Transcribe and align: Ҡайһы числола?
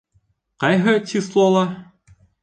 Ҡайһы 0.63 0.95
числола? 1.11 1.61